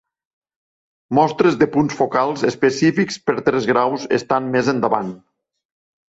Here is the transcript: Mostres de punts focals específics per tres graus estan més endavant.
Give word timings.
Mostres 1.17 1.57
de 1.63 1.67
punts 1.75 1.97
focals 1.99 2.45
específics 2.49 3.19
per 3.27 3.35
tres 3.49 3.67
graus 3.73 4.07
estan 4.21 4.47
més 4.57 4.71
endavant. 4.75 5.13